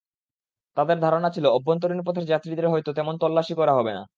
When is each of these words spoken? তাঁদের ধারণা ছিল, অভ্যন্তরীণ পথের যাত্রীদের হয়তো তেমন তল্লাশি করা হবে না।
তাঁদের 0.77 0.97
ধারণা 1.01 1.29
ছিল, 1.35 1.45
অভ্যন্তরীণ 1.49 2.01
পথের 2.05 2.25
যাত্রীদের 2.25 2.67
হয়তো 2.67 2.89
তেমন 2.93 3.15
তল্লাশি 3.21 3.53
করা 3.55 3.73
হবে 3.73 3.91
না। 3.93 4.03